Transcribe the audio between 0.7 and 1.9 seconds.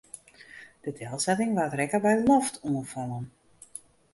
De delsetting waard